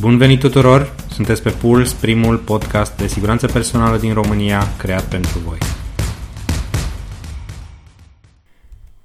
[0.00, 0.94] Bun venit tuturor!
[1.10, 5.58] Sunteți pe Puls, primul podcast de siguranță personală din România creat pentru voi.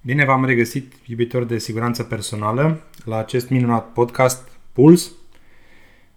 [0.02, 5.12] Bine v-am regăsit, iubitori de siguranță personală, la acest minunat podcast Puls.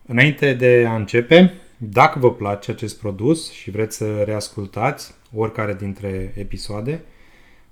[0.06, 6.32] Înainte de a începe, dacă vă place acest produs și vreți să reascultați oricare dintre
[6.36, 7.04] episoade,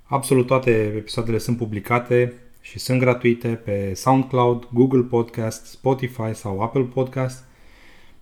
[0.03, 6.81] absolut toate episoadele sunt publicate și sunt gratuite pe SoundCloud, Google Podcast, Spotify sau Apple
[6.81, 7.43] Podcast.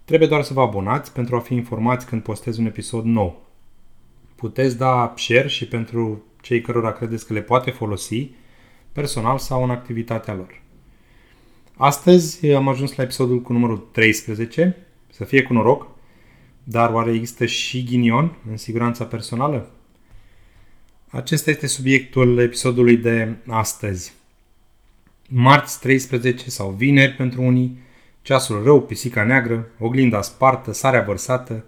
[0.06, 3.48] Trebuie doar să vă abonați pentru a fi informați când postez un episod nou.
[4.36, 8.30] Puteți da share și pentru cei cărora credeți că le poate folosi,
[8.92, 10.62] personal sau în activitatea lor.
[11.78, 14.78] Astăzi am ajuns la episodul cu numărul 13,
[15.10, 15.88] să fie cu noroc,
[16.64, 19.72] dar oare există și ghinion în siguranța personală?
[21.10, 24.14] Acesta este subiectul episodului de astăzi
[25.32, 27.78] marți 13 sau vineri pentru unii,
[28.22, 31.66] ceasul rău, pisica neagră, oglinda spartă, sarea vărsată,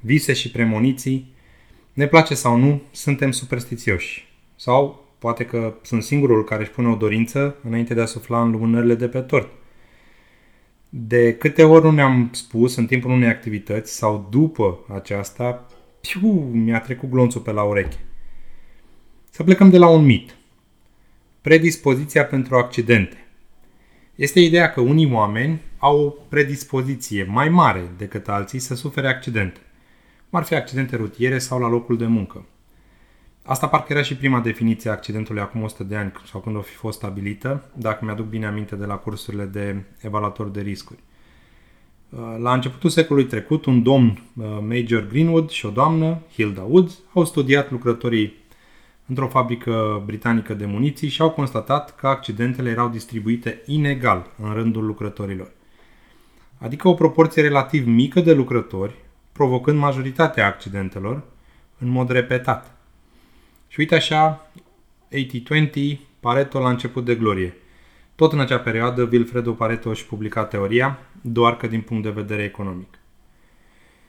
[0.00, 1.34] vise și premoniții,
[1.92, 4.34] ne place sau nu, suntem superstițioși.
[4.56, 8.50] Sau poate că sunt singurul care își pune o dorință înainte de a sufla în
[8.50, 9.50] lumânările de pe tort.
[10.88, 15.66] De câte ori nu ne-am spus în timpul unei activități sau după aceasta,
[16.00, 17.98] piu, mi-a trecut glonțul pe la ureche.
[19.30, 20.35] Să plecăm de la un mit–
[21.46, 23.26] Predispoziția pentru accidente.
[24.14, 29.60] Este ideea că unii oameni au o predispoziție mai mare decât alții să sufere accidente.
[30.30, 32.46] Ar fi accidente rutiere sau la locul de muncă.
[33.42, 36.60] Asta parcă era și prima definiție a accidentului acum 100 de ani sau când o
[36.60, 40.98] fi fost stabilită, dacă mi-aduc bine aminte de la cursurile de evaluator de riscuri.
[42.38, 44.22] La începutul secolului trecut, un domn,
[44.60, 48.44] Major Greenwood și o doamnă, Hilda Woods, au studiat lucrătorii
[49.06, 54.84] într-o fabrică britanică de muniții și au constatat că accidentele erau distribuite inegal în rândul
[54.84, 55.50] lucrătorilor.
[56.58, 58.94] Adică o proporție relativ mică de lucrători,
[59.32, 61.22] provocând majoritatea accidentelor
[61.78, 62.76] în mod repetat.
[63.68, 64.50] Și uite așa,
[65.12, 67.56] 80-20, Pareto la început de glorie.
[68.14, 72.42] Tot în acea perioadă, Vilfredo Pareto și publica teoria, doar că din punct de vedere
[72.42, 72.98] economic.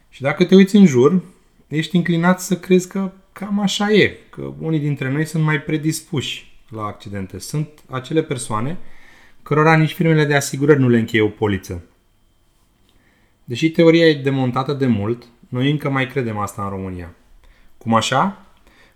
[0.09, 1.21] Și dacă te uiți în jur,
[1.67, 6.51] ești înclinat să crezi că cam așa e, că unii dintre noi sunt mai predispuși
[6.69, 7.39] la accidente.
[7.39, 8.77] Sunt acele persoane
[9.43, 11.83] cărora nici firmele de asigurări nu le încheie o poliță.
[13.43, 17.15] Deși teoria e demontată de mult, noi încă mai credem asta în România.
[17.77, 18.45] Cum așa?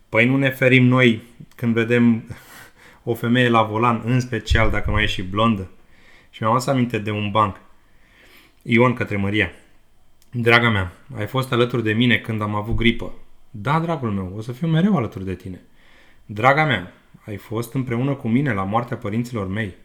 [0.10, 1.24] Păi nu ne ferim noi
[1.56, 2.24] când vedem
[3.04, 5.70] o femeie la volan, în special dacă mai e și blondă.
[6.30, 7.56] Și mi-am adus aminte de un banc.
[8.62, 9.52] Ion către Maria.
[10.32, 13.14] Draga mea, ai fost alături de mine când am avut gripă.
[13.52, 15.62] Da, dragul meu, o să fiu mereu alături de tine.
[16.26, 16.94] Draga mea,
[17.26, 19.76] ai fost împreună cu mine la moartea părinților mei.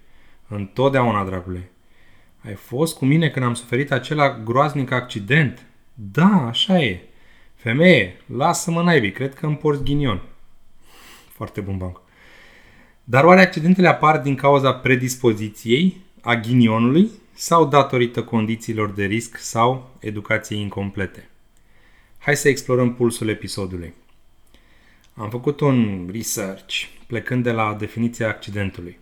[0.48, 1.70] Întotdeauna, dragule.
[2.44, 5.66] Ai fost cu mine când am suferit acela groaznic accident.
[5.94, 7.00] Da, așa e.
[7.54, 10.22] Femeie, lasă-mă naibii, cred că îmi porți ghinion.
[11.32, 12.00] Foarte bun banc.
[13.04, 19.90] Dar oare accidentele apar din cauza predispoziției, a ghinionului sau datorită condițiilor de risc sau
[20.00, 21.28] educației incomplete?
[22.26, 23.94] Hai să explorăm pulsul episodului.
[25.14, 26.74] Am făcut un research
[27.06, 28.98] plecând de la definiția accidentului.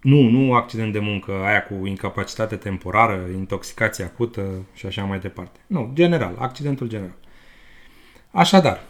[0.00, 5.58] Nu, nu accident de muncă, aia cu incapacitate temporară, intoxicație acută și așa mai departe.
[5.66, 7.16] Nu, general, accidentul general.
[8.30, 8.84] Așadar,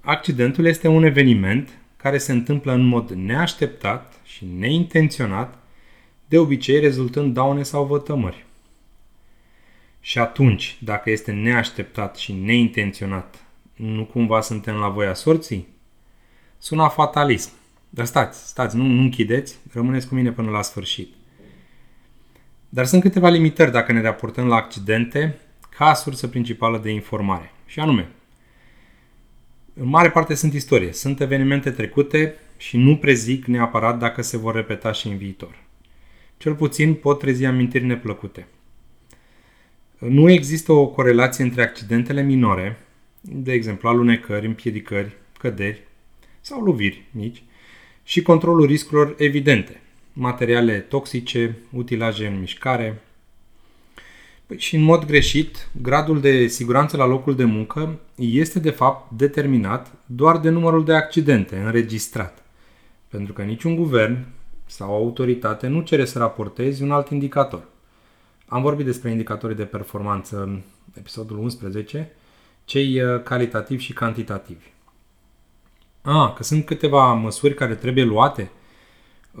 [0.00, 5.58] accidentul este un eveniment care se întâmplă în mod neașteptat și neintenționat,
[6.28, 8.48] de obicei rezultând daune sau vătămări.
[10.00, 13.44] Și atunci, dacă este neașteptat și neintenționat,
[13.74, 15.68] nu cumva suntem la voia sorții?
[16.58, 17.50] Suna fatalism.
[17.88, 21.14] Dar stați, stați, nu, nu închideți, rămâneți cu mine până la sfârșit.
[22.68, 25.38] Dar sunt câteva limitări dacă ne raportăm la accidente
[25.76, 27.52] ca sursă principală de informare.
[27.66, 28.08] Și anume,
[29.74, 34.54] în mare parte sunt istorie, sunt evenimente trecute și nu prezic neapărat dacă se vor
[34.54, 35.58] repeta și în viitor.
[36.36, 38.46] Cel puțin pot trezi amintiri neplăcute.
[40.08, 42.78] Nu există o corelație între accidentele minore,
[43.20, 45.82] de exemplu alunecări, împiedicări, căderi
[46.40, 47.42] sau loviri mici,
[48.02, 49.80] și controlul riscurilor evidente,
[50.12, 53.02] materiale toxice, utilaje în mișcare.
[54.46, 59.10] Păi și în mod greșit, gradul de siguranță la locul de muncă este de fapt
[59.10, 62.42] determinat doar de numărul de accidente înregistrat.
[63.08, 64.26] Pentru că niciun guvern
[64.66, 67.64] sau autoritate nu cere să raportezi un alt indicator–
[68.50, 70.60] am vorbit despre indicatorii de performanță în
[70.94, 72.10] episodul 11,
[72.64, 74.66] cei uh, calitativi și cantitativi.
[76.02, 78.50] A, că sunt câteva măsuri care trebuie luate,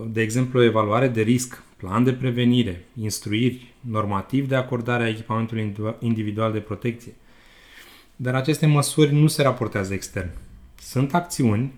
[0.06, 6.52] de exemplu, evaluare de risc plan de prevenire, instruiri, normativ de acordare a echipamentului individual
[6.52, 7.14] de protecție.
[8.16, 10.30] Dar aceste măsuri nu se raportează extern.
[10.78, 11.74] Sunt acțiuni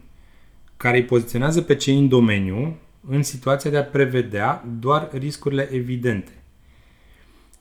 [0.76, 2.76] care îi poziționează pe cei în domeniu
[3.08, 6.42] în situația de a prevedea doar riscurile evidente,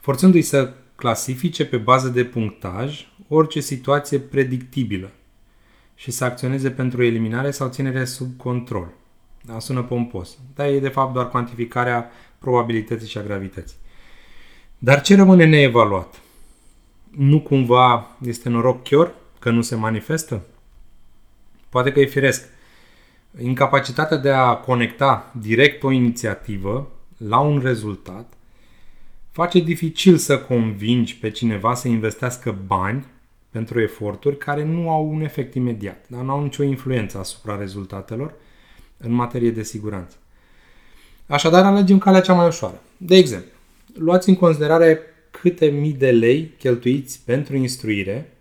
[0.01, 5.11] forțându-i să clasifice pe bază de punctaj orice situație predictibilă
[5.95, 8.87] și să acționeze pentru eliminare sau ținere sub control.
[9.41, 12.09] Da, sună pompos, dar e de fapt doar cuantificarea
[12.39, 13.77] probabilității și a gravității.
[14.77, 16.21] Dar ce rămâne neevaluat?
[17.09, 20.41] Nu cumva este noroc chior că nu se manifestă?
[21.69, 22.47] Poate că e firesc.
[23.41, 28.33] Incapacitatea de a conecta direct o inițiativă la un rezultat
[29.31, 33.05] face dificil să convingi pe cineva să investească bani
[33.49, 38.33] pentru eforturi care nu au un efect imediat, dar nu au nicio influență asupra rezultatelor
[38.97, 40.15] în materie de siguranță.
[41.27, 42.81] Așadar, alegem calea cea mai ușoară.
[42.97, 43.51] De exemplu,
[43.93, 44.99] luați în considerare
[45.31, 48.31] câte mii de lei cheltuiți pentru instruire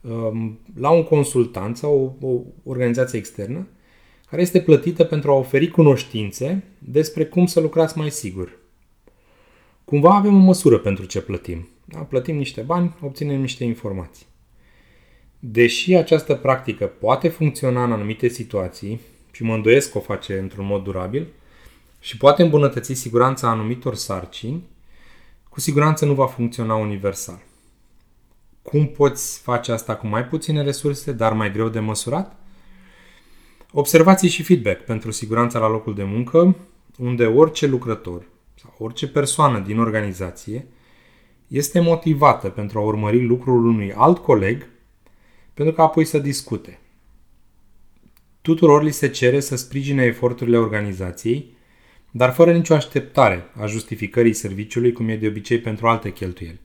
[0.00, 3.66] um, la un consultant sau o, o organizație externă
[4.30, 8.57] care este plătită pentru a oferi cunoștințe despre cum să lucrați mai sigur.
[9.88, 11.68] Cumva avem o măsură pentru ce plătim.
[11.84, 11.98] Da?
[11.98, 14.26] Plătim niște bani, obținem niște informații.
[15.38, 19.00] Deși această practică poate funcționa în anumite situații,
[19.32, 21.26] și mă îndoiesc că o face într-un mod durabil,
[22.00, 24.62] și poate îmbunătăți siguranța anumitor sarcini,
[25.48, 27.42] cu siguranță nu va funcționa universal.
[28.62, 32.36] Cum poți face asta cu mai puține resurse, dar mai greu de măsurat?
[33.72, 36.56] Observații și feedback pentru siguranța la locul de muncă,
[36.98, 38.22] unde orice lucrător
[38.60, 40.66] sau orice persoană din organizație
[41.46, 44.66] este motivată pentru a urmări lucrul unui alt coleg
[45.54, 46.78] pentru că apoi să discute.
[48.40, 51.56] Tuturor li se cere să sprijine eforturile organizației,
[52.10, 56.60] dar fără nicio așteptare a justificării serviciului, cum e de obicei pentru alte cheltuieli.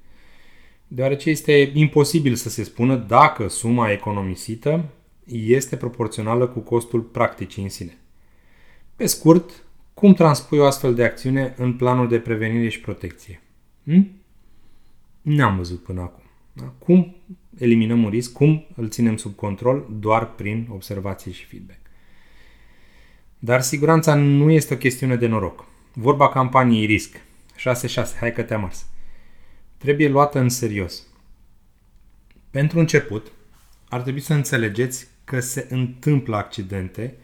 [0.87, 4.85] Deoarece este imposibil să se spună dacă suma economisită
[5.25, 7.97] este proporțională cu costul practicii în sine.
[8.95, 9.63] Pe scurt,
[9.93, 13.41] cum transpui o astfel de acțiune în planul de prevenire și protecție?
[13.83, 14.11] Hm?
[15.21, 16.23] N-am văzut până acum.
[16.53, 16.63] Da?
[16.63, 17.15] Cum
[17.57, 21.79] eliminăm un risc, cum îl ținem sub control doar prin observație și feedback.
[23.39, 25.65] Dar siguranța nu este o chestiune de noroc.
[25.93, 27.15] Vorba campaniei risc.
[27.57, 28.85] 6-6, hai că te-am ars.
[29.77, 31.03] Trebuie luată în serios.
[32.49, 33.31] Pentru început,
[33.89, 37.17] ar trebui să înțelegeți că se întâmplă accidente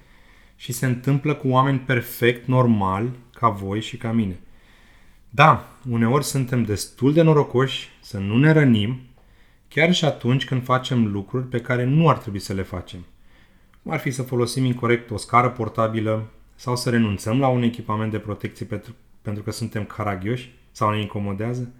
[0.59, 4.39] și se întâmplă cu oameni perfect normali ca voi și ca mine.
[5.29, 8.99] Da, uneori suntem destul de norocoși să nu ne rănim
[9.67, 13.05] chiar și atunci când facem lucruri pe care nu ar trebui să le facem.
[13.83, 18.11] Cum ar fi să folosim incorrect o scară portabilă sau să renunțăm la un echipament
[18.11, 21.71] de protecție pentru, pentru că suntem caragioși sau ne incomodează.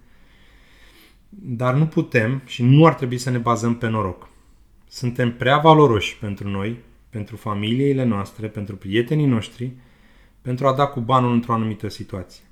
[1.28, 4.28] Dar nu putem și nu ar trebui să ne bazăm pe noroc.
[4.88, 6.78] Suntem prea valoroși pentru noi,
[7.10, 9.72] pentru familiile noastre, pentru prietenii noștri,
[10.42, 12.44] pentru a da cu banul într-o anumită situație.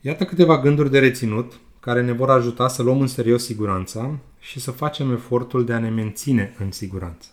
[0.00, 4.60] Iată câteva gânduri de reținut care ne vor ajuta să luăm în serios siguranța și
[4.60, 7.28] să facem efortul de a ne menține în siguranță.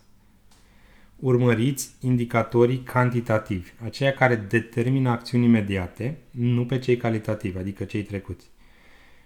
[1.15, 8.45] Urmăriți indicatorii cantitativi, aceia care determină acțiuni imediate, nu pe cei calitativi, adică cei trecuți.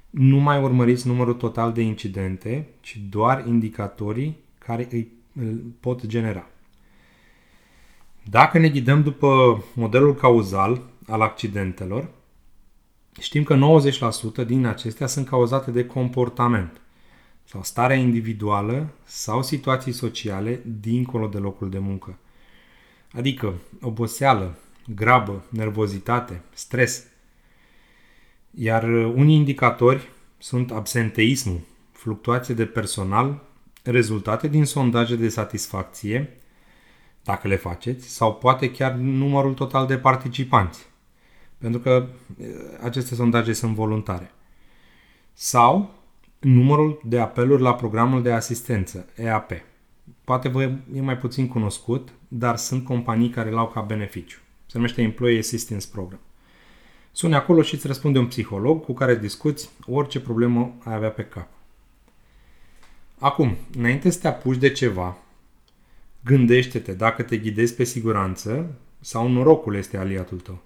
[0.09, 5.11] Nu mai urmăriți numărul total de incidente, ci doar indicatorii care îi
[5.79, 6.47] pot genera.
[8.29, 12.09] Dacă ne ghidăm după modelul cauzal al accidentelor,
[13.19, 13.79] Știm că
[14.43, 16.81] 90% din acestea sunt cauzate de comportament
[17.43, 22.17] sau starea individuală sau situații sociale dincolo de locul de muncă.
[23.13, 24.57] Adică oboseală,
[24.95, 27.07] grabă, nervozitate, stres.
[28.51, 31.59] Iar unii indicatori sunt absenteismul,
[31.91, 33.43] fluctuație de personal,
[33.83, 36.37] rezultate din sondaje de satisfacție,
[37.23, 40.89] dacă le faceți, sau poate chiar numărul total de participanți
[41.61, 42.07] pentru că
[42.83, 44.31] aceste sondaje sunt voluntare.
[45.33, 45.93] Sau
[46.39, 49.51] numărul de apeluri la programul de asistență, EAP.
[50.23, 50.61] Poate vă
[50.93, 54.39] e mai puțin cunoscut, dar sunt companii care l-au ca beneficiu.
[54.65, 56.19] Se numește Employee Assistance Program.
[57.11, 61.23] Suni acolo și îți răspunde un psiholog cu care discuți orice problemă ai avea pe
[61.23, 61.47] cap.
[63.21, 65.17] Acum, înainte să te apuci de ceva,
[66.23, 70.61] gândește-te dacă te ghidezi pe siguranță sau norocul este aliatul tău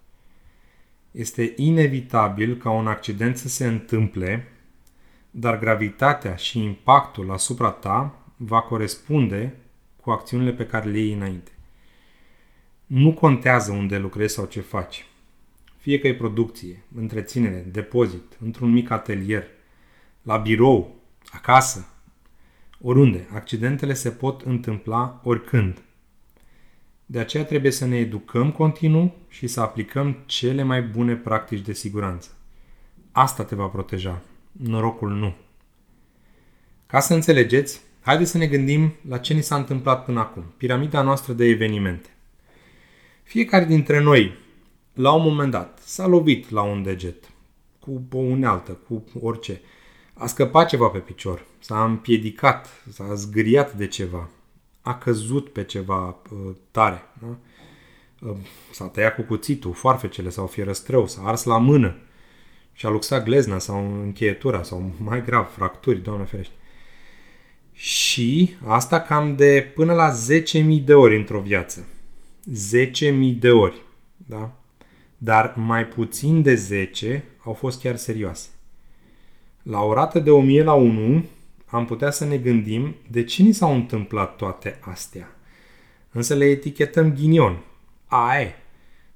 [1.15, 4.47] este inevitabil ca un accident să se întâmple,
[5.31, 9.55] dar gravitatea și impactul asupra ta va corespunde
[10.01, 11.51] cu acțiunile pe care le iei înainte.
[12.85, 15.05] Nu contează unde lucrezi sau ce faci.
[15.77, 19.43] fie că e producție, întreținere, depozit, într-un mic atelier,
[20.21, 20.95] la birou,
[21.31, 21.87] acasă,
[22.81, 25.81] oriunde, accidentele se pot întâmpla oricând.
[27.05, 31.73] De aceea trebuie să ne educăm continuu și să aplicăm cele mai bune practici de
[31.73, 32.29] siguranță.
[33.11, 35.33] Asta te va proteja, norocul nu.
[36.87, 41.01] Ca să înțelegeți, haideți să ne gândim la ce ni s-a întâmplat până acum, piramida
[41.01, 42.09] noastră de evenimente.
[43.23, 44.37] Fiecare dintre noi,
[44.93, 47.29] la un moment dat, s-a lovit la un deget,
[47.79, 49.61] cu o unealtă, cu orice.
[50.17, 54.29] A scăpat ceva pe picior, s-a împiedicat, s-a zgâriat de ceva,
[54.81, 57.01] a căzut pe ceva uh, tare.
[57.21, 57.37] Da?
[58.27, 58.37] Uh,
[58.71, 61.97] s-a tăiat cu cuțitul, foarfecele sau fierăstrău, s-a ars la mână
[62.73, 66.53] și a luxat glezna sau încheietura sau mai grav, fracturi, doamne ferește.
[67.71, 71.87] Și asta cam de până la 10.000 de ori într-o viață.
[73.01, 73.81] 10.000 de ori.
[74.15, 74.51] Da?
[75.17, 78.49] Dar mai puțin de 10 au fost chiar serioase.
[79.69, 81.25] La o rată de 1000 la 1
[81.65, 85.35] am putea să ne gândim de ce ni s-au întâmplat toate astea.
[86.11, 87.63] Însă le etichetăm ghinion.
[88.05, 88.55] Aie.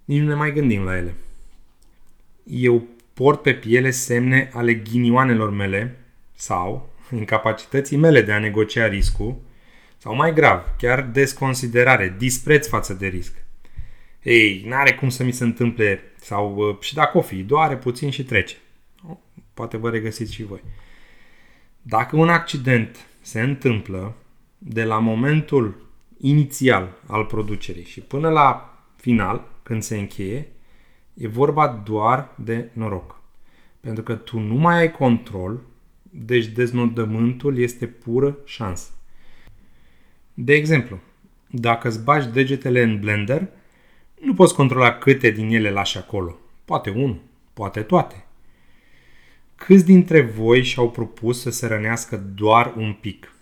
[0.06, 1.14] Nici nu ne mai gândim la ele.
[2.44, 6.00] Eu port pe piele semne ale ghinioanelor mele
[6.36, 9.38] sau incapacității mele de a negocia riscul
[9.98, 13.34] sau mai grav, chiar desconsiderare, dispreț față de risc.
[14.24, 18.10] Ei, n-are cum să mi se întâmple sau uh, și dacă o fi, doare puțin
[18.10, 18.56] și trece.
[19.60, 20.64] Poate vă regăsiți și voi.
[21.82, 24.16] Dacă un accident se întâmplă
[24.58, 25.88] de la momentul
[26.18, 30.48] inițial al producerii și până la final, când se încheie,
[31.14, 33.22] e vorba doar de noroc.
[33.80, 35.60] Pentru că tu nu mai ai control,
[36.02, 38.92] deci deznodământul este pură șansă.
[40.34, 41.00] De exemplu,
[41.48, 43.48] dacă îți bagi degetele în blender,
[44.22, 46.38] nu poți controla câte din ele lași acolo.
[46.66, 47.22] Poate unul,
[47.54, 48.24] poate toate.
[49.60, 53.34] Câți dintre voi și-au propus să se rănească doar un pic?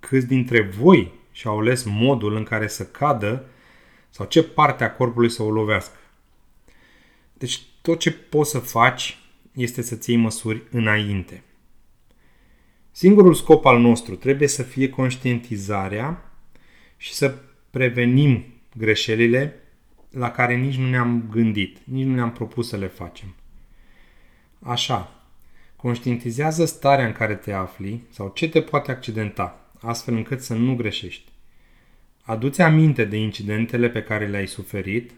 [0.00, 3.44] Câți dintre voi și-au ales modul în care să cadă
[4.10, 5.96] sau ce parte a corpului să o lovească?
[7.32, 9.18] Deci tot ce poți să faci
[9.52, 11.42] este să-ți iei măsuri înainte.
[12.90, 16.32] Singurul scop al nostru trebuie să fie conștientizarea
[16.96, 17.38] și să
[17.70, 18.44] prevenim
[18.76, 19.54] greșelile
[20.10, 23.34] la care nici nu ne-am gândit, nici nu ne-am propus să le facem.
[24.62, 25.22] Așa,
[25.76, 30.74] conștientizează starea în care te afli sau ce te poate accidenta, astfel încât să nu
[30.74, 31.32] greșești.
[32.22, 35.10] Adu-ți aminte de incidentele pe care le-ai suferit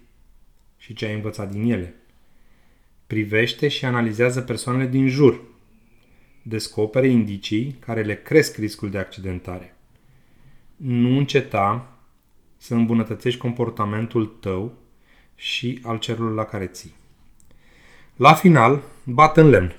[0.76, 1.94] și ce ai învățat din ele.
[3.06, 5.40] Privește și analizează persoanele din jur.
[6.42, 9.76] Descopere indicii care le cresc riscul de accidentare.
[10.76, 11.96] Nu înceta
[12.56, 14.78] să îmbunătățești comportamentul tău
[15.34, 16.94] și al celor la care ții.
[18.16, 19.73] La final, bat în lemn.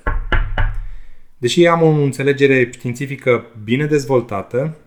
[1.38, 4.78] Deși am o înțelegere științifică bine dezvoltată,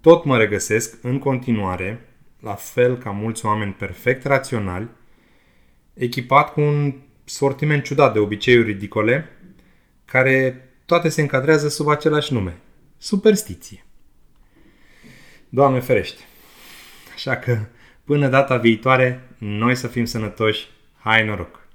[0.00, 2.00] tot mă regăsesc în continuare,
[2.40, 4.88] la fel ca mulți oameni perfect raționali,
[5.94, 9.28] echipat cu un sortiment ciudat de obiceiuri ridicole,
[10.04, 12.56] care toate se încadrează sub același nume.
[12.98, 13.84] Superstiție.
[15.48, 16.22] Doamne ferește!
[17.14, 17.58] Așa că,
[18.04, 21.65] până data viitoare, noi să fim sănătoși, hai noroc!